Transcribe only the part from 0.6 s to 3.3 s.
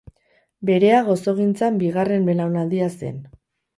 Berea gozogintzan bigarren belaunaldia zen.